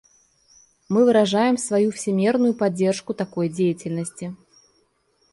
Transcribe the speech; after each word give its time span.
Мы 0.89 1.05
выражаем 1.05 1.59
свою 1.59 1.91
всемерную 1.91 2.55
поддержку 2.55 3.13
такой 3.13 3.49
деятельности. 3.49 4.35